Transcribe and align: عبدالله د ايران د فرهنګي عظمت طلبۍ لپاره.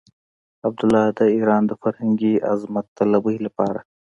عبدالله 0.65 1.05
د 1.19 1.21
ايران 1.35 1.63
د 1.67 1.71
فرهنګي 1.81 2.33
عظمت 2.51 2.85
طلبۍ 2.99 3.37
لپاره. 3.45 3.79